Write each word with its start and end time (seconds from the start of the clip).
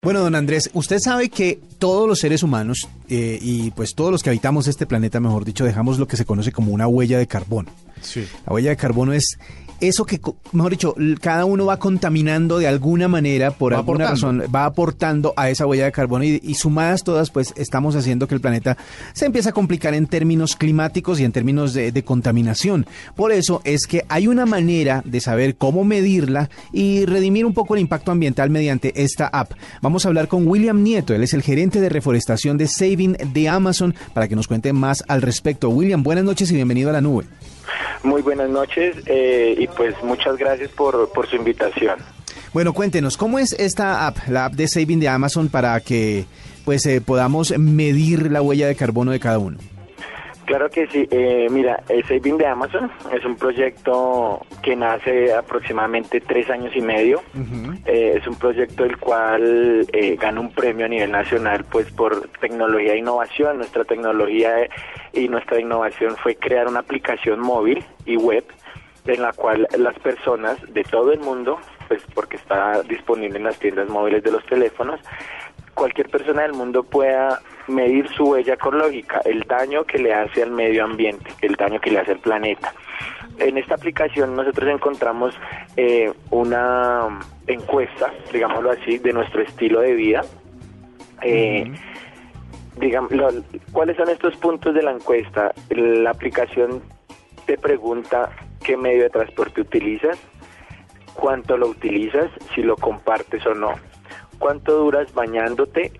Bueno, 0.00 0.20
don 0.20 0.36
Andrés, 0.36 0.70
usted 0.74 1.00
sabe 1.00 1.28
que 1.28 1.58
todos 1.80 2.06
los 2.06 2.20
seres 2.20 2.44
humanos 2.44 2.88
eh, 3.08 3.36
y 3.42 3.72
pues 3.72 3.96
todos 3.96 4.12
los 4.12 4.22
que 4.22 4.30
habitamos 4.30 4.68
este 4.68 4.86
planeta, 4.86 5.18
mejor 5.18 5.44
dicho, 5.44 5.64
dejamos 5.64 5.98
lo 5.98 6.06
que 6.06 6.16
se 6.16 6.24
conoce 6.24 6.52
como 6.52 6.70
una 6.70 6.86
huella 6.86 7.18
de 7.18 7.26
carbono. 7.26 7.68
Sí. 8.00 8.24
La 8.46 8.52
huella 8.52 8.70
de 8.70 8.76
carbono 8.76 9.12
es 9.12 9.38
eso 9.80 10.04
que, 10.04 10.20
mejor 10.52 10.72
dicho, 10.72 10.94
cada 11.20 11.44
uno 11.44 11.66
va 11.66 11.78
contaminando 11.78 12.58
de 12.58 12.66
alguna 12.66 13.08
manera, 13.08 13.50
por 13.50 13.72
Va 13.72 13.78
alguna 13.78 14.06
aportando. 14.08 14.42
razón, 14.42 14.54
va 14.54 14.64
aportando 14.64 15.34
a 15.36 15.50
esa 15.50 15.66
huella 15.66 15.84
de 15.84 15.92
carbono 15.92 16.24
y, 16.24 16.40
y 16.42 16.54
sumadas 16.54 17.04
todas, 17.04 17.30
pues 17.30 17.52
estamos 17.56 17.94
haciendo 17.96 18.26
que 18.28 18.34
el 18.34 18.40
planeta 18.40 18.76
se 19.12 19.26
empiece 19.26 19.48
a 19.50 19.52
complicar 19.52 19.94
en 19.94 20.06
términos 20.06 20.56
climáticos 20.56 21.20
y 21.20 21.24
en 21.24 21.32
términos 21.32 21.74
de, 21.74 21.92
de 21.92 22.02
contaminación. 22.02 22.86
Por 23.14 23.32
eso 23.32 23.60
es 23.64 23.86
que 23.86 24.04
hay 24.08 24.26
una 24.26 24.46
manera 24.46 25.02
de 25.04 25.20
saber 25.20 25.56
cómo 25.56 25.84
medirla 25.84 26.50
y 26.72 27.04
redimir 27.06 27.46
un 27.46 27.54
poco 27.54 27.74
el 27.74 27.80
impacto 27.80 28.10
ambiental 28.10 28.50
mediante 28.50 29.02
esta 29.02 29.26
app. 29.28 29.52
Vamos 29.82 30.04
a 30.04 30.08
hablar 30.08 30.28
con 30.28 30.46
William 30.46 30.82
Nieto, 30.82 31.14
él 31.14 31.22
es 31.22 31.34
el 31.34 31.42
gerente 31.42 31.80
de 31.80 31.88
reforestación 31.88 32.58
de 32.58 32.66
Saving 32.68 33.16
de 33.32 33.48
Amazon, 33.48 33.94
para 34.14 34.28
que 34.28 34.36
nos 34.36 34.48
cuente 34.48 34.72
más 34.72 35.04
al 35.08 35.22
respecto. 35.22 35.68
William, 35.70 36.02
buenas 36.02 36.24
noches 36.24 36.50
y 36.50 36.54
bienvenido 36.54 36.90
a 36.90 36.92
la 36.92 37.00
nube. 37.00 37.24
Muy 38.02 38.22
buenas 38.22 38.48
noches 38.48 38.96
eh, 39.06 39.54
y 39.58 39.66
pues 39.68 39.94
muchas 40.02 40.36
gracias 40.36 40.70
por, 40.70 41.10
su 41.28 41.36
invitación. 41.36 41.98
Bueno, 42.52 42.72
cuéntenos, 42.72 43.16
¿cómo 43.16 43.38
es 43.38 43.52
esta 43.52 44.06
app, 44.06 44.16
la 44.28 44.46
app 44.46 44.54
de 44.54 44.68
Saving 44.68 45.00
de 45.00 45.08
Amazon, 45.08 45.48
para 45.48 45.78
que 45.80 46.26
pues 46.64 46.86
eh, 46.86 47.00
podamos 47.00 47.56
medir 47.58 48.30
la 48.30 48.42
huella 48.42 48.66
de 48.66 48.74
carbono 48.74 49.12
de 49.12 49.20
cada 49.20 49.38
uno? 49.38 49.58
Claro 50.48 50.70
que 50.70 50.86
sí, 50.86 51.06
eh, 51.10 51.46
mira, 51.50 51.82
el 51.90 52.02
Saving 52.04 52.38
de 52.38 52.46
Amazon 52.46 52.90
es 53.12 53.22
un 53.22 53.36
proyecto 53.36 54.40
que 54.62 54.74
nace 54.74 55.34
aproximadamente 55.34 56.22
tres 56.22 56.48
años 56.48 56.74
y 56.74 56.80
medio. 56.80 57.20
Eh, 57.84 58.14
es 58.16 58.26
un 58.26 58.34
proyecto 58.34 58.86
el 58.86 58.96
cual 58.96 59.86
eh, 59.92 60.16
gana 60.18 60.40
un 60.40 60.50
premio 60.50 60.86
a 60.86 60.88
nivel 60.88 61.10
nacional 61.10 61.66
pues 61.70 61.90
por 61.92 62.28
tecnología 62.40 62.94
e 62.94 62.96
innovación. 62.96 63.58
Nuestra 63.58 63.84
tecnología 63.84 64.62
eh, 64.62 64.70
y 65.12 65.28
nuestra 65.28 65.60
innovación 65.60 66.16
fue 66.16 66.36
crear 66.36 66.66
una 66.66 66.80
aplicación 66.80 67.40
móvil 67.40 67.84
y 68.06 68.16
web 68.16 68.44
en 69.04 69.20
la 69.20 69.34
cual 69.34 69.68
las 69.76 69.98
personas 69.98 70.56
de 70.72 70.82
todo 70.82 71.12
el 71.12 71.20
mundo, 71.20 71.58
pues 71.88 72.02
porque 72.14 72.36
está 72.36 72.82
disponible 72.84 73.36
en 73.36 73.44
las 73.44 73.58
tiendas 73.58 73.90
móviles 73.90 74.22
de 74.22 74.32
los 74.32 74.44
teléfonos, 74.46 74.98
cualquier 75.78 76.08
persona 76.10 76.42
del 76.42 76.52
mundo 76.54 76.82
pueda 76.82 77.40
medir 77.68 78.08
su 78.14 78.24
huella 78.24 78.54
ecológica, 78.54 79.20
el 79.24 79.42
daño 79.42 79.84
que 79.84 79.98
le 79.98 80.12
hace 80.12 80.42
al 80.42 80.50
medio 80.50 80.84
ambiente, 80.84 81.30
el 81.42 81.54
daño 81.54 81.80
que 81.80 81.90
le 81.90 82.00
hace 82.00 82.12
al 82.12 82.18
planeta. 82.18 82.72
En 83.38 83.56
esta 83.56 83.74
aplicación 83.76 84.34
nosotros 84.34 84.68
encontramos 84.68 85.34
eh, 85.76 86.12
una 86.30 87.20
encuesta, 87.46 88.12
digámoslo 88.32 88.70
así, 88.72 88.98
de 88.98 89.12
nuestro 89.12 89.42
estilo 89.42 89.80
de 89.80 89.92
vida. 89.94 90.22
Eh, 91.22 91.72
digamos, 92.76 93.10
lo- 93.12 93.28
¿Cuáles 93.72 93.96
son 93.96 94.08
estos 94.08 94.36
puntos 94.36 94.74
de 94.74 94.82
la 94.82 94.92
encuesta? 94.92 95.52
La 95.70 96.10
aplicación 96.10 96.82
te 97.46 97.56
pregunta 97.58 98.30
qué 98.64 98.76
medio 98.76 99.04
de 99.04 99.10
transporte 99.10 99.60
utilizas, 99.60 100.18
cuánto 101.14 101.56
lo 101.56 101.68
utilizas, 101.68 102.30
si 102.54 102.62
lo 102.62 102.76
compartes 102.76 103.44
o 103.46 103.54
no, 103.54 103.74
cuánto 104.38 104.72
duras 104.76 105.12
bañándote, 105.14 105.92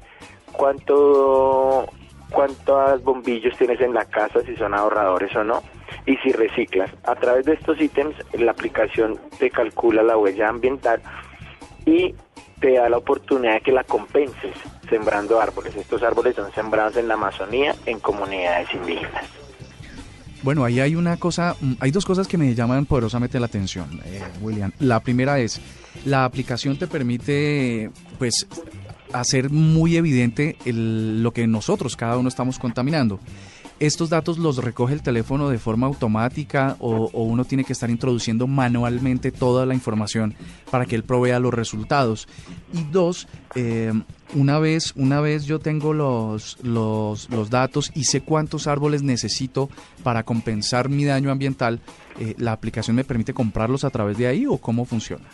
cuánto 0.52 1.86
cuántos 2.30 3.02
bombillos 3.02 3.56
tienes 3.56 3.80
en 3.80 3.94
la 3.94 4.04
casa, 4.04 4.40
si 4.44 4.54
son 4.56 4.74
ahorradores 4.74 5.34
o 5.34 5.44
no, 5.44 5.62
y 6.06 6.16
si 6.18 6.32
reciclas. 6.32 6.90
A 7.04 7.14
través 7.14 7.46
de 7.46 7.54
estos 7.54 7.80
ítems, 7.80 8.14
la 8.34 8.52
aplicación 8.52 9.18
te 9.38 9.50
calcula 9.50 10.02
la 10.02 10.16
huella 10.16 10.48
ambiental 10.48 11.00
y 11.86 12.14
te 12.60 12.74
da 12.74 12.88
la 12.88 12.98
oportunidad 12.98 13.54
de 13.54 13.60
que 13.60 13.72
la 13.72 13.84
compenses 13.84 14.56
sembrando 14.88 15.40
árboles. 15.40 15.76
Estos 15.76 16.02
árboles 16.02 16.36
son 16.36 16.52
sembrados 16.52 16.96
en 16.96 17.08
la 17.08 17.14
Amazonía, 17.14 17.74
en 17.86 18.00
comunidades 18.00 18.72
indígenas. 18.74 19.24
Bueno, 20.42 20.64
ahí 20.64 20.80
hay 20.80 20.94
una 20.94 21.16
cosa, 21.16 21.56
hay 21.80 21.90
dos 21.90 22.06
cosas 22.06 22.28
que 22.28 22.38
me 22.38 22.54
llaman 22.54 22.86
poderosamente 22.86 23.40
la 23.40 23.46
atención, 23.46 24.00
eh, 24.04 24.22
William. 24.40 24.70
La 24.78 25.00
primera 25.00 25.40
es, 25.40 25.60
la 26.08 26.24
aplicación 26.24 26.76
te 26.78 26.86
permite, 26.86 27.90
pues, 28.18 28.46
hacer 29.12 29.50
muy 29.50 29.96
evidente 29.96 30.56
lo 30.64 31.32
que 31.32 31.46
nosotros, 31.46 31.96
cada 31.96 32.16
uno, 32.16 32.28
estamos 32.28 32.58
contaminando. 32.58 33.20
¿Estos 33.80 34.10
datos 34.10 34.38
los 34.38 34.56
recoge 34.56 34.92
el 34.94 35.02
teléfono 35.02 35.48
de 35.48 35.58
forma 35.58 35.86
automática 35.86 36.76
o, 36.80 37.10
uno 37.12 37.44
tiene 37.44 37.62
que 37.62 37.72
estar 37.72 37.88
introduciendo 37.90 38.48
manualmente 38.48 39.30
toda 39.30 39.66
la 39.66 39.74
información 39.74 40.34
para 40.68 40.84
que 40.84 40.96
él 40.96 41.04
provea 41.04 41.38
los 41.38 41.54
resultados? 41.54 42.26
Y 42.72 42.82
dos, 42.90 43.28
eh, 43.54 43.92
una 44.34 44.58
vez, 44.58 44.94
una 44.96 45.20
vez 45.20 45.44
yo 45.44 45.60
tengo 45.60 45.94
los, 45.94 46.58
los, 46.64 47.30
los 47.30 47.50
datos 47.50 47.92
y 47.94 48.04
sé 48.04 48.20
cuántos 48.20 48.66
árboles 48.66 49.04
necesito 49.04 49.70
para 50.02 50.24
compensar 50.24 50.88
mi 50.88 51.04
daño 51.04 51.30
ambiental, 51.30 51.78
eh, 52.18 52.34
¿la 52.36 52.52
aplicación 52.52 52.96
me 52.96 53.04
permite 53.04 53.32
comprarlos 53.32 53.84
a 53.84 53.90
través 53.90 54.18
de 54.18 54.26
ahí 54.26 54.44
o 54.44 54.58
cómo 54.58 54.86
funciona? 54.86 55.28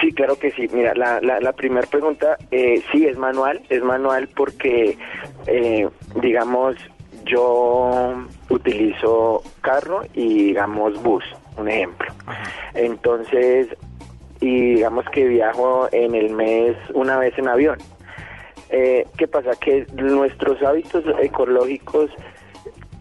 Sí, 0.00 0.12
claro 0.12 0.36
que 0.36 0.50
sí. 0.52 0.68
Mira, 0.72 0.94
la, 0.94 1.20
la, 1.20 1.40
la 1.40 1.52
primera 1.52 1.86
pregunta, 1.86 2.36
eh, 2.50 2.82
sí, 2.92 3.06
es 3.06 3.16
manual. 3.16 3.62
Es 3.68 3.82
manual 3.82 4.28
porque, 4.34 4.96
eh, 5.46 5.88
digamos, 6.20 6.76
yo 7.24 8.26
utilizo 8.50 9.42
carro 9.60 10.02
y, 10.14 10.46
digamos, 10.46 11.02
bus, 11.02 11.24
un 11.56 11.68
ejemplo. 11.68 12.12
Entonces, 12.74 13.68
y 14.40 14.74
digamos 14.74 15.06
que 15.10 15.26
viajo 15.26 15.88
en 15.92 16.14
el 16.14 16.30
mes 16.30 16.76
una 16.92 17.18
vez 17.18 17.36
en 17.38 17.48
avión. 17.48 17.78
Eh, 18.70 19.06
¿Qué 19.16 19.28
pasa? 19.28 19.52
Que 19.60 19.86
nuestros 19.94 20.62
hábitos 20.62 21.04
ecológicos 21.20 22.10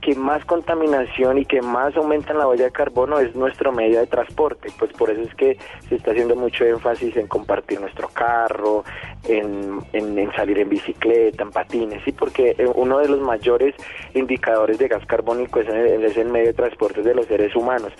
que 0.05 0.15
más 0.15 0.43
contaminación 0.45 1.37
y 1.37 1.45
que 1.45 1.61
más 1.61 1.95
aumentan 1.95 2.37
la 2.37 2.47
huella 2.47 2.65
de 2.65 2.71
carbono 2.71 3.19
es 3.19 3.35
nuestro 3.35 3.71
medio 3.71 3.99
de 3.99 4.07
transporte. 4.07 4.69
Pues 4.77 4.91
por 4.93 5.09
eso 5.09 5.21
es 5.21 5.33
que 5.35 5.57
se 5.87 5.95
está 5.95 6.11
haciendo 6.11 6.35
mucho 6.35 6.65
énfasis 6.65 7.15
en 7.15 7.27
compartir 7.27 7.79
nuestro 7.79 8.09
carro, 8.09 8.83
en, 9.27 9.79
en- 9.93 10.31
salir 10.33 10.59
en 10.59 10.69
bicicleta, 10.69 11.43
en 11.43 11.51
patines, 11.51 12.01
sí, 12.03 12.11
porque 12.11 12.55
eh, 12.57 12.67
uno 12.75 12.99
de 12.99 13.07
los 13.07 13.19
mayores 13.21 13.75
indicadores 14.13 14.77
de 14.77 14.87
gas 14.87 15.05
carbónico 15.05 15.59
es, 15.59 15.67
es 15.69 16.17
el 16.17 16.27
medio 16.29 16.47
de 16.47 16.53
transporte 16.53 17.01
de 17.01 17.15
los 17.15 17.25
seres 17.27 17.55
humanos. 17.55 17.93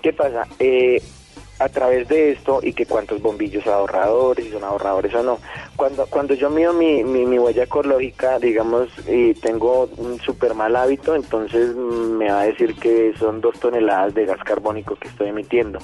¿Qué 0.00 0.12
pasa? 0.12 0.46
Eh, 0.58 1.02
a 1.62 1.68
través 1.68 2.08
de 2.08 2.32
esto 2.32 2.60
y 2.62 2.72
que 2.72 2.86
cuántos 2.86 3.20
bombillos 3.22 3.66
ahorradores, 3.66 4.44
si 4.44 4.50
son 4.50 4.64
ahorradores 4.64 5.14
o 5.14 5.22
no. 5.22 5.38
Cuando, 5.76 6.06
cuando 6.06 6.34
yo 6.34 6.50
mido 6.50 6.72
mi, 6.72 7.04
mi, 7.04 7.38
huella 7.38 7.64
ecológica, 7.64 8.38
digamos, 8.38 8.88
y 9.08 9.34
tengo 9.34 9.88
un 9.96 10.18
súper 10.20 10.54
mal 10.54 10.74
hábito, 10.76 11.14
entonces 11.14 11.74
me 11.74 12.30
va 12.30 12.40
a 12.42 12.46
decir 12.46 12.74
que 12.76 13.12
son 13.18 13.40
dos 13.40 13.58
toneladas 13.60 14.14
de 14.14 14.26
gas 14.26 14.42
carbónico 14.44 14.96
que 14.96 15.08
estoy 15.08 15.28
emitiendo. 15.28 15.78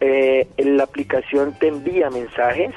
Eh, 0.00 0.48
la 0.58 0.84
aplicación 0.84 1.54
te 1.58 1.68
envía 1.68 2.10
mensajes 2.10 2.74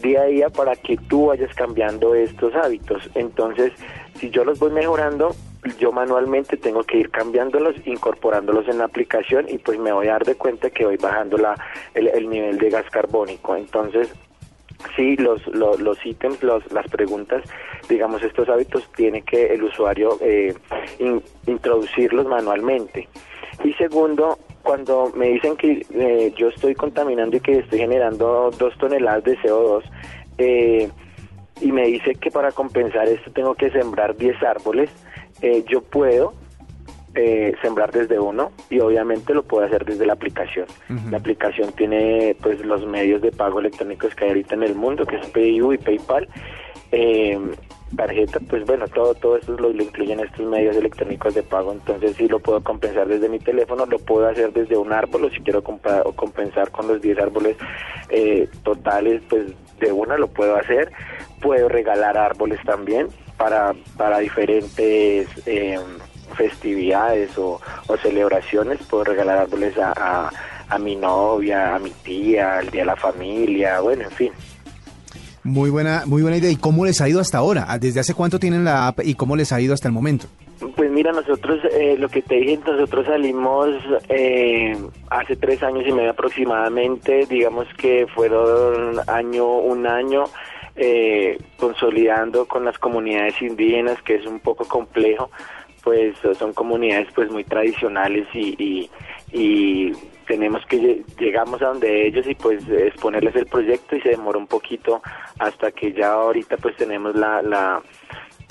día 0.00 0.22
a 0.22 0.24
día 0.24 0.48
para 0.50 0.74
que 0.74 0.96
tú 0.96 1.26
vayas 1.26 1.54
cambiando 1.54 2.14
estos 2.14 2.54
hábitos. 2.54 3.08
Entonces, 3.14 3.72
si 4.18 4.30
yo 4.30 4.44
los 4.44 4.58
voy 4.58 4.70
mejorando, 4.70 5.34
yo 5.78 5.92
manualmente 5.92 6.56
tengo 6.56 6.82
que 6.82 6.98
ir 6.98 7.10
cambiándolos, 7.10 7.76
incorporándolos 7.86 8.68
en 8.68 8.78
la 8.78 8.84
aplicación 8.84 9.46
y 9.48 9.58
pues 9.58 9.78
me 9.78 9.92
voy 9.92 10.08
a 10.08 10.12
dar 10.12 10.24
de 10.24 10.34
cuenta 10.34 10.70
que 10.70 10.84
voy 10.84 10.96
bajando 10.96 11.38
la, 11.38 11.56
el, 11.94 12.08
el 12.08 12.28
nivel 12.28 12.58
de 12.58 12.70
gas 12.70 12.84
carbónico. 12.90 13.54
Entonces, 13.54 14.12
sí, 14.96 15.16
los, 15.16 15.46
los, 15.48 15.80
los 15.80 16.04
ítems, 16.04 16.42
los, 16.42 16.70
las 16.72 16.88
preguntas, 16.88 17.42
digamos, 17.88 18.22
estos 18.22 18.48
hábitos 18.48 18.90
tiene 18.96 19.22
que 19.22 19.54
el 19.54 19.62
usuario 19.62 20.18
eh, 20.20 20.52
in- 20.98 21.22
introducirlos 21.46 22.26
manualmente. 22.26 23.08
Y 23.62 23.72
segundo, 23.74 24.38
cuando 24.62 25.12
me 25.14 25.28
dicen 25.28 25.56
que 25.56 25.86
eh, 25.94 26.32
yo 26.36 26.48
estoy 26.48 26.74
contaminando 26.74 27.36
y 27.36 27.40
que 27.40 27.58
estoy 27.58 27.78
generando 27.78 28.50
dos 28.58 28.76
toneladas 28.78 29.22
de 29.24 29.38
CO2, 29.38 29.82
eh, 30.38 30.88
y 31.60 31.70
me 31.70 31.86
dice 31.86 32.14
que 32.16 32.30
para 32.32 32.50
compensar 32.50 33.06
esto 33.06 33.30
tengo 33.30 33.54
que 33.54 33.70
sembrar 33.70 34.16
10 34.16 34.42
árboles, 34.42 34.90
eh, 35.42 35.64
yo 35.68 35.82
puedo 35.82 36.34
eh, 37.14 37.54
sembrar 37.60 37.92
desde 37.92 38.18
uno 38.18 38.52
y 38.70 38.80
obviamente 38.80 39.34
lo 39.34 39.42
puede 39.42 39.66
hacer 39.66 39.84
desde 39.84 40.06
la 40.06 40.14
aplicación. 40.14 40.66
La 41.10 41.18
aplicación 41.18 41.72
tiene 41.72 42.34
pues 42.40 42.64
los 42.64 42.86
medios 42.86 43.20
de 43.20 43.32
pago 43.32 43.60
electrónicos 43.60 44.14
que 44.14 44.24
hay 44.24 44.30
ahorita 44.30 44.54
en 44.54 44.62
el 44.62 44.74
mundo, 44.74 45.04
que 45.04 45.16
es 45.16 45.26
PayU 45.26 45.74
y 45.74 45.78
PayPal. 45.78 46.26
Eh, 46.90 47.38
tarjeta, 47.96 48.40
pues 48.48 48.64
bueno, 48.64 48.86
todo 48.88 49.14
todo 49.14 49.36
esto 49.36 49.52
lo, 49.52 49.70
incluyen 49.70 50.20
estos 50.20 50.46
medios 50.46 50.76
electrónicos 50.76 51.34
de 51.34 51.42
pago, 51.42 51.72
entonces 51.72 52.16
sí 52.16 52.28
lo 52.28 52.40
puedo 52.40 52.62
compensar 52.62 53.06
desde 53.06 53.28
mi 53.28 53.38
teléfono, 53.38 53.86
lo 53.86 53.98
puedo 53.98 54.28
hacer 54.28 54.52
desde 54.52 54.76
un 54.76 54.92
árbol 54.92 55.24
o 55.24 55.30
si 55.30 55.40
quiero 55.40 55.62
comprar, 55.62 56.02
o 56.06 56.12
compensar 56.12 56.70
con 56.70 56.88
los 56.88 57.00
10 57.00 57.18
árboles 57.18 57.56
eh, 58.08 58.48
totales, 58.62 59.22
pues 59.28 59.52
de 59.80 59.92
una 59.92 60.16
lo 60.16 60.28
puedo 60.28 60.56
hacer, 60.56 60.92
puedo 61.40 61.68
regalar 61.68 62.16
árboles 62.16 62.60
también 62.64 63.08
para, 63.36 63.74
para 63.96 64.18
diferentes 64.18 65.28
eh, 65.46 65.78
festividades 66.36 67.36
o, 67.36 67.60
celebraciones, 68.02 68.78
puedo 68.88 69.04
regalar 69.04 69.38
árboles 69.38 69.76
a, 69.78 69.92
a, 69.96 70.30
a 70.68 70.78
mi 70.78 70.96
novia, 70.96 71.74
a 71.74 71.78
mi 71.78 71.90
tía, 71.90 72.58
al 72.58 72.70
día 72.70 72.82
de 72.82 72.86
la 72.86 72.96
familia, 72.96 73.80
bueno, 73.80 74.04
en 74.04 74.10
fin. 74.10 74.32
Muy 75.44 75.70
buena, 75.70 76.04
muy 76.06 76.22
buena 76.22 76.36
idea. 76.36 76.50
¿Y 76.50 76.56
cómo 76.56 76.84
les 76.84 77.00
ha 77.00 77.08
ido 77.08 77.20
hasta 77.20 77.38
ahora? 77.38 77.66
¿Desde 77.80 78.00
hace 78.00 78.14
cuánto 78.14 78.38
tienen 78.38 78.64
la 78.64 78.88
app 78.88 79.00
y 79.02 79.14
cómo 79.14 79.34
les 79.34 79.52
ha 79.52 79.60
ido 79.60 79.74
hasta 79.74 79.88
el 79.88 79.94
momento? 79.94 80.26
Pues 80.76 80.90
mira, 80.92 81.10
nosotros, 81.10 81.58
eh, 81.72 81.96
lo 81.98 82.08
que 82.08 82.22
te 82.22 82.36
dije, 82.36 82.60
nosotros 82.64 83.06
salimos 83.06 83.68
eh, 84.08 84.76
hace 85.10 85.34
tres 85.34 85.60
años 85.64 85.82
y 85.86 85.92
medio 85.92 86.10
aproximadamente, 86.10 87.26
digamos 87.28 87.66
que 87.76 88.06
fueron 88.14 89.00
año, 89.08 89.58
un 89.58 89.88
año, 89.88 90.24
eh, 90.76 91.36
consolidando 91.56 92.46
con 92.46 92.64
las 92.64 92.78
comunidades 92.78 93.42
indígenas, 93.42 94.00
que 94.02 94.14
es 94.14 94.26
un 94.26 94.38
poco 94.38 94.64
complejo, 94.64 95.30
pues 95.82 96.16
son 96.38 96.52
comunidades 96.52 97.08
pues 97.12 97.28
muy 97.28 97.42
tradicionales 97.42 98.28
y, 98.32 98.88
y 99.32 99.92
tenemos 100.26 100.64
que 100.66 101.02
llegamos 101.18 101.60
a 101.62 101.66
donde 101.66 102.06
ellos 102.06 102.26
y 102.26 102.34
pues 102.34 102.66
exponerles 102.68 103.34
el 103.36 103.46
proyecto 103.46 103.96
y 103.96 104.00
se 104.00 104.10
demora 104.10 104.38
un 104.38 104.46
poquito 104.46 105.02
hasta 105.38 105.72
que 105.72 105.92
ya 105.92 106.12
ahorita 106.12 106.56
pues 106.56 106.76
tenemos 106.76 107.14
la, 107.14 107.42
la, 107.42 107.82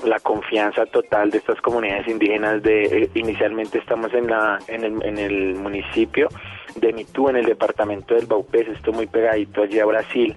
la 0.03 0.19
confianza 0.19 0.85
total 0.85 1.31
de 1.31 1.37
estas 1.39 1.59
comunidades 1.61 2.07
indígenas 2.07 2.61
de 2.63 2.83
eh, 2.83 3.09
inicialmente 3.15 3.77
estamos 3.77 4.13
en 4.13 4.27
la 4.27 4.59
en 4.67 4.83
el, 4.83 5.03
en 5.03 5.17
el 5.17 5.55
municipio 5.55 6.29
de 6.75 6.93
Mitú 6.93 7.29
en 7.29 7.37
el 7.37 7.45
departamento 7.45 8.15
del 8.15 8.25
Baupés 8.25 8.67
esto 8.67 8.91
muy 8.91 9.07
pegadito 9.07 9.63
allí 9.63 9.79
a 9.79 9.85
Brasil. 9.85 10.35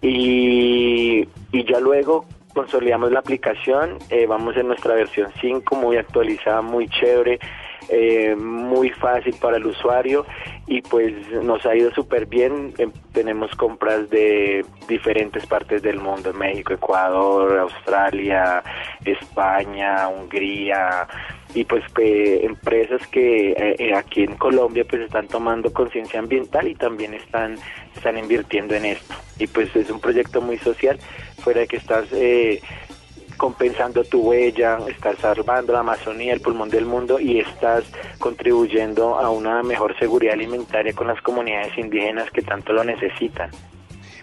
Y, 0.00 1.28
y 1.50 1.64
ya 1.64 1.80
luego 1.80 2.24
consolidamos 2.54 3.10
la 3.10 3.18
aplicación 3.18 3.98
eh, 4.10 4.26
vamos 4.26 4.56
en 4.56 4.68
nuestra 4.68 4.94
versión 4.94 5.30
5 5.40 5.74
muy 5.74 5.96
actualizada 5.96 6.62
muy 6.62 6.88
chévere 6.88 7.40
eh, 7.88 8.34
muy 8.36 8.90
fácil 8.90 9.34
para 9.40 9.56
el 9.56 9.66
usuario 9.66 10.26
y 10.66 10.82
pues 10.82 11.14
nos 11.42 11.64
ha 11.66 11.74
ido 11.74 11.90
súper 11.92 12.26
bien. 12.26 12.74
Em, 12.78 12.92
tenemos 13.12 13.50
compras 13.52 14.10
de 14.10 14.64
diferentes 14.88 15.46
partes 15.46 15.82
del 15.82 15.98
mundo, 15.98 16.32
México, 16.34 16.74
Ecuador, 16.74 17.58
Australia, 17.58 18.62
España, 19.04 20.08
Hungría 20.08 21.08
y 21.54 21.64
pues 21.64 21.82
empresas 21.96 23.06
que 23.08 23.52
eh, 23.52 23.76
eh, 23.78 23.94
aquí 23.94 24.22
en 24.22 24.36
Colombia 24.36 24.84
pues 24.88 25.02
están 25.02 25.26
tomando 25.28 25.72
conciencia 25.72 26.20
ambiental 26.20 26.68
y 26.68 26.74
también 26.74 27.14
están 27.14 27.56
están 27.96 28.18
invirtiendo 28.18 28.74
en 28.74 28.84
esto 28.84 29.14
y 29.38 29.46
pues 29.46 29.74
es 29.74 29.90
un 29.90 30.00
proyecto 30.00 30.40
muy 30.40 30.58
social 30.58 30.98
fuera 31.38 31.60
de 31.60 31.66
que 31.66 31.76
estás 31.78 32.06
eh, 32.12 32.60
compensando 33.38 34.04
tu 34.04 34.20
huella, 34.20 34.78
estás 34.88 35.16
salvando 35.18 35.72
la 35.72 35.80
Amazonía, 35.80 36.34
el 36.34 36.40
pulmón 36.40 36.68
del 36.68 36.84
mundo 36.84 37.18
y 37.18 37.38
estás 37.38 37.84
contribuyendo 38.18 39.18
a 39.18 39.30
una 39.30 39.62
mejor 39.62 39.98
seguridad 39.98 40.34
alimentaria 40.34 40.92
con 40.92 41.06
las 41.06 41.22
comunidades 41.22 41.78
indígenas 41.78 42.30
que 42.30 42.42
tanto 42.42 42.74
lo 42.74 42.84
necesitan. 42.84 43.50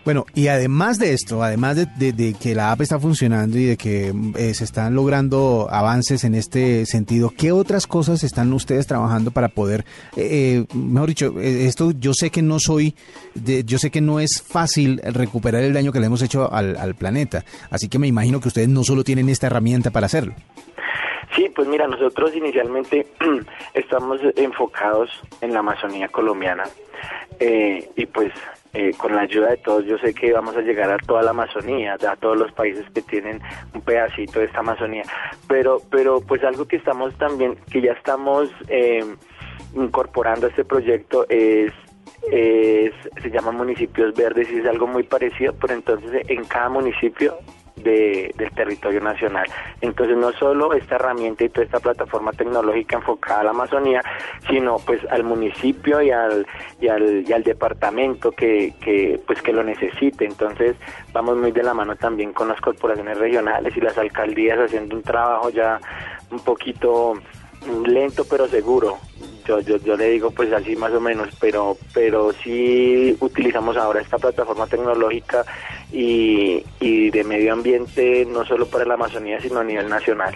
Bueno, 0.06 0.28
y 0.36 0.50
además 0.50 1.00
de 1.00 1.14
esto, 1.14 1.42
además 1.42 1.76
de, 1.76 2.36
que 2.40 2.54
la 2.54 2.72
app 2.72 2.82
está 2.82 3.00
funcionando 3.00 3.58
y 3.58 3.66
de 3.66 3.76
que 3.76 4.14
eh, 4.38 4.54
se 4.54 4.64
están 4.64 4.94
logrando 4.94 5.68
avances 5.72 6.24
en 6.24 6.36
este 6.36 6.86
sentido, 6.86 7.34
¿qué 7.36 7.52
otras 7.52 7.88
cosas 7.88 8.24
están 8.24 8.54
ustedes 8.54 8.86
trabajando 8.86 9.32
para 9.32 9.48
poder, 9.48 9.84
eh, 10.16 10.64
eh, 10.70 10.78
mejor 10.78 11.10
dicho, 11.10 11.34
esto 11.42 11.90
yo 11.90 12.14
sé 12.14 12.30
que 12.30 12.44
no 12.44 12.60
soy, 12.60 12.94
yo 13.34 13.80
sé 13.80 13.90
que 13.90 14.00
no 14.00 14.20
es 14.20 14.44
fácil 14.44 15.02
recuperar 15.04 15.64
el 15.64 15.74
daño 15.74 15.92
que 15.92 16.00
le 16.00 16.06
hemos 16.06 16.22
hecho 16.22 16.54
al, 16.54 16.78
al 16.78 16.94
planeta, 16.94 17.44
así 17.72 17.90
que 17.90 17.98
me 17.98 18.06
imagino 18.06 18.40
que 18.40 18.50
ustedes 18.50 18.70
no 18.70 18.84
solo 18.84 19.04
tienen 19.04 19.28
esta 19.30 19.48
herramienta 19.48 19.90
para 19.90 20.06
hacerlo. 20.06 20.36
Sí, 21.36 21.50
pues 21.56 21.68
mira, 21.68 21.88
nosotros 21.88 22.36
inicialmente 22.36 23.08
estamos 23.74 24.20
enfocados 24.36 25.10
en 25.42 25.52
la 25.52 25.60
Amazonía 25.60 26.10
colombiana 26.10 26.66
y 27.40 28.06
pues 28.06 28.32
eh, 28.76 28.92
con 28.98 29.16
la 29.16 29.22
ayuda 29.22 29.50
de 29.50 29.58
todos, 29.58 29.86
yo 29.86 29.98
sé 29.98 30.14
que 30.14 30.34
vamos 30.34 30.56
a 30.56 30.62
llegar 30.62 30.92
a 30.92 30.98
toda 30.98 31.24
la 31.24 31.32
Amazonía, 31.32 31.94
a 31.96 32.16
todos 32.16 32.38
los 32.38 32.52
países 32.52 32.86
que 32.94 33.02
tienen 33.02 33.42
un 33.74 33.82
pedacito 33.82 34.40
de 34.40 34.46
esta 34.46 34.60
Amazonía. 34.60 35.04
Pero, 35.48 35.82
pero 35.90 36.22
pues 36.22 36.44
algo 36.44 36.66
que 36.66 36.76
estamos 36.76 37.18
también, 37.18 37.56
que 37.72 37.82
ya 37.82 37.94
estamos 37.94 38.50
eh, 38.68 39.04
incorporando 39.76 40.48
a 40.48 40.50
este 40.50 40.66
proyecto 40.66 41.26
es 41.30 41.72
se 42.30 43.30
llama 43.30 43.52
municipios 43.52 44.14
verdes 44.16 44.50
y 44.52 44.58
es 44.58 44.66
algo 44.66 44.88
muy 44.88 45.04
parecido, 45.04 45.54
pero 45.62 45.74
entonces 45.74 46.24
en 46.28 46.44
cada 46.46 46.70
municipio 46.70 47.38
de, 47.86 48.34
del 48.36 48.52
territorio 48.52 49.00
nacional. 49.00 49.46
Entonces 49.80 50.18
no 50.18 50.34
solo 50.34 50.74
esta 50.74 50.96
herramienta 50.96 51.46
y 51.46 51.50
toda 51.50 51.66
esta 51.66 51.80
plataforma 51.80 52.32
tecnológica 52.34 52.98
enfocada 52.98 53.40
a 53.40 53.44
la 53.46 53.50
Amazonía, 53.52 54.02
sino 54.50 54.78
pues 54.80 55.00
al 55.10 55.24
municipio 55.24 56.02
y 56.02 56.12
al, 56.12 56.46
y 56.82 56.90
al, 56.90 57.24
y 57.26 57.32
al 57.32 57.44
departamento 57.44 58.32
que, 58.32 58.74
que, 58.82 59.22
pues 59.26 59.42
que 59.42 59.54
lo 59.54 59.64
necesite. 59.64 60.26
Entonces 60.26 60.76
vamos 61.14 61.38
muy 61.38 61.52
de 61.52 61.64
la 61.64 61.74
mano 61.74 61.96
también 61.96 62.34
con 62.34 62.50
las 62.50 62.60
corporaciones 62.60 63.18
regionales 63.18 63.78
y 63.78 63.82
las 63.82 63.98
alcaldías 63.98 64.60
haciendo 64.60 64.96
un 64.96 65.04
trabajo 65.04 65.50
ya 65.50 65.80
un 66.32 66.40
poquito 66.40 67.14
lento 67.86 68.26
pero 68.30 68.48
seguro 68.48 68.98
yo, 69.46 69.60
yo, 69.60 69.78
yo 69.78 69.96
le 69.96 70.10
digo 70.10 70.32
pues 70.32 70.52
así 70.52 70.76
más 70.76 70.92
o 70.92 71.00
menos, 71.00 71.30
pero, 71.40 71.78
pero 71.94 72.34
sí 72.34 73.16
utilizamos 73.20 73.78
ahora 73.78 74.02
esta 74.02 74.18
plataforma 74.18 74.68
tecnológica 74.68 75.46
y, 75.96 76.62
y 76.82 77.10
de 77.10 77.24
medio 77.24 77.54
ambiente 77.54 78.26
no 78.26 78.46
solo 78.46 78.66
para 78.66 78.86
la 78.86 78.96
Amazonía, 78.96 79.40
sino 79.40 79.60
a 79.60 79.64
nivel 79.64 79.88
nacional. 79.88 80.36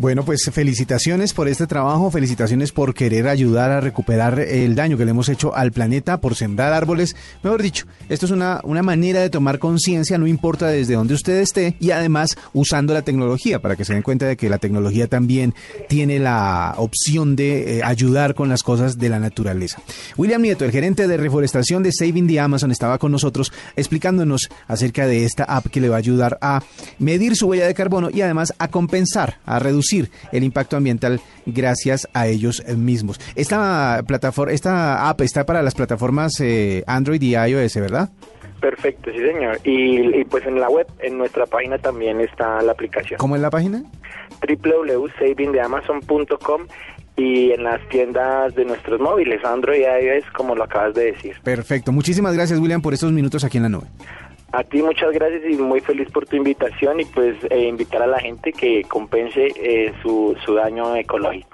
Bueno, 0.00 0.24
pues 0.24 0.48
felicitaciones 0.52 1.34
por 1.34 1.48
este 1.48 1.66
trabajo, 1.66 2.08
felicitaciones 2.12 2.70
por 2.70 2.94
querer 2.94 3.26
ayudar 3.26 3.72
a 3.72 3.80
recuperar 3.80 4.38
el 4.38 4.76
daño 4.76 4.96
que 4.96 5.04
le 5.04 5.10
hemos 5.10 5.28
hecho 5.28 5.56
al 5.56 5.72
planeta, 5.72 6.20
por 6.20 6.36
sembrar 6.36 6.72
árboles. 6.72 7.16
Mejor 7.42 7.60
dicho, 7.60 7.86
esto 8.08 8.26
es 8.26 8.30
una, 8.30 8.60
una 8.62 8.84
manera 8.84 9.18
de 9.18 9.28
tomar 9.28 9.58
conciencia, 9.58 10.16
no 10.16 10.28
importa 10.28 10.68
desde 10.68 10.94
donde 10.94 11.14
usted 11.14 11.38
esté, 11.38 11.74
y 11.80 11.90
además 11.90 12.36
usando 12.52 12.94
la 12.94 13.02
tecnología, 13.02 13.60
para 13.60 13.74
que 13.74 13.84
se 13.84 13.92
den 13.92 14.04
cuenta 14.04 14.26
de 14.26 14.36
que 14.36 14.48
la 14.48 14.58
tecnología 14.58 15.08
también 15.08 15.52
tiene 15.88 16.20
la 16.20 16.74
opción 16.76 17.34
de 17.34 17.78
eh, 17.78 17.82
ayudar 17.82 18.36
con 18.36 18.48
las 18.48 18.62
cosas 18.62 18.98
de 18.98 19.08
la 19.08 19.18
naturaleza. 19.18 19.82
William 20.16 20.42
Nieto, 20.42 20.64
el 20.64 20.70
gerente 20.70 21.08
de 21.08 21.16
reforestación 21.16 21.82
de 21.82 21.90
Saving 21.90 22.28
the 22.28 22.38
Amazon, 22.38 22.70
estaba 22.70 22.98
con 22.98 23.10
nosotros 23.10 23.52
explicándonos 23.74 24.48
acerca 24.68 25.08
de 25.08 25.24
esta 25.24 25.42
app 25.42 25.66
que 25.66 25.80
le 25.80 25.88
va 25.88 25.96
a 25.96 25.98
ayudar 25.98 26.38
a 26.40 26.62
medir 27.00 27.34
su 27.34 27.48
huella 27.48 27.66
de 27.66 27.74
carbono 27.74 28.10
y 28.12 28.20
además 28.20 28.54
a 28.58 28.68
compensar, 28.68 29.38
a 29.44 29.58
reducir 29.58 29.87
el 30.32 30.44
impacto 30.44 30.76
ambiental 30.76 31.20
gracias 31.46 32.08
a 32.12 32.26
ellos 32.26 32.62
mismos. 32.76 33.18
Esta 33.34 34.02
plataforma, 34.06 34.52
esta 34.52 35.08
app 35.08 35.20
está 35.22 35.44
para 35.44 35.62
las 35.62 35.74
plataformas 35.74 36.32
eh, 36.40 36.84
Android 36.86 37.22
y 37.22 37.34
iOS, 37.34 37.74
¿verdad? 37.76 38.10
Perfecto, 38.60 39.10
sí 39.12 39.18
señor. 39.18 39.58
Y, 39.64 40.24
pues 40.24 40.44
en 40.46 40.60
la 40.60 40.68
web, 40.68 40.86
en 41.00 41.16
nuestra 41.18 41.46
página 41.46 41.78
también 41.78 42.20
está 42.20 42.60
la 42.62 42.72
aplicación. 42.72 43.18
¿Cómo 43.18 43.36
es 43.36 43.42
la 43.42 43.50
página? 43.50 43.84
www.savingdeamazon.com 44.40 46.62
y 47.16 47.50
en 47.52 47.64
las 47.64 47.80
tiendas 47.88 48.54
de 48.54 48.64
nuestros 48.64 49.00
móviles, 49.00 49.44
Android 49.44 49.80
y 49.80 49.84
iOS, 49.84 50.24
como 50.36 50.54
lo 50.54 50.64
acabas 50.64 50.94
de 50.94 51.12
decir. 51.12 51.36
Perfecto. 51.42 51.92
Muchísimas 51.92 52.34
gracias, 52.34 52.58
William, 52.58 52.82
por 52.82 52.94
estos 52.94 53.12
minutos 53.12 53.44
aquí 53.44 53.58
en 53.58 53.64
la 53.64 53.68
nube. 53.68 53.86
A 54.50 54.64
ti 54.64 54.82
muchas 54.82 55.12
gracias 55.12 55.42
y 55.44 55.56
muy 55.56 55.80
feliz 55.80 56.10
por 56.10 56.26
tu 56.26 56.36
invitación 56.36 57.00
y 57.00 57.04
pues 57.04 57.36
eh, 57.50 57.68
invitar 57.68 58.02
a 58.02 58.06
la 58.06 58.18
gente 58.18 58.52
que 58.52 58.82
compense 58.84 59.48
eh, 59.56 59.92
su, 60.02 60.36
su 60.44 60.54
daño 60.54 60.96
ecológico. 60.96 61.48